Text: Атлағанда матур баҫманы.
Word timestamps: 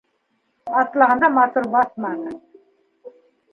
Атлағанда 0.83 1.29
матур 1.37 1.69
баҫманы. 1.77 2.35